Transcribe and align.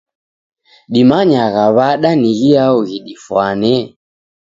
Dimanyagha 0.93 1.65
w'ada 1.75 2.11
ni 2.21 2.31
ghiao 2.39 2.77
ghidifwane? 2.87 3.75